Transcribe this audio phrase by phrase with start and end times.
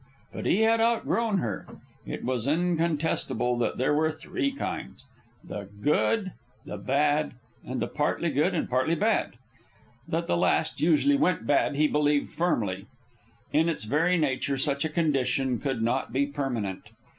[0.33, 1.67] But he had outgrown her.
[2.07, 5.05] It was incontestable that there were three kinds,
[5.43, 6.31] the good,
[6.65, 9.35] the bad, and the partly good and partly bad.
[10.07, 12.87] That the last usually went bad, he believed firmly.
[13.53, 16.85] In its very nature such a condition could not be permanent.